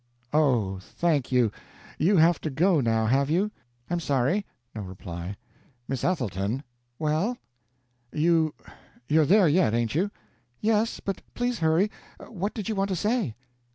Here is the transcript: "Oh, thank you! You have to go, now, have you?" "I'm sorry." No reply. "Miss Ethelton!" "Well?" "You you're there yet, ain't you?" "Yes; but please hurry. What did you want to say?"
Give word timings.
"Oh, 0.33 0.79
thank 0.81 1.31
you! 1.31 1.51
You 1.99 2.17
have 2.17 2.41
to 2.41 2.49
go, 2.49 2.81
now, 2.81 3.05
have 3.05 3.29
you?" 3.29 3.51
"I'm 3.87 3.99
sorry." 3.99 4.47
No 4.73 4.81
reply. 4.81 5.37
"Miss 5.87 6.03
Ethelton!" 6.03 6.63
"Well?" 6.97 7.37
"You 8.11 8.55
you're 9.07 9.27
there 9.27 9.47
yet, 9.47 9.75
ain't 9.75 9.93
you?" 9.93 10.09
"Yes; 10.59 11.01
but 11.01 11.21
please 11.35 11.59
hurry. 11.59 11.91
What 12.17 12.55
did 12.55 12.67
you 12.67 12.73
want 12.73 12.87
to 12.89 12.95
say?" 12.95 13.35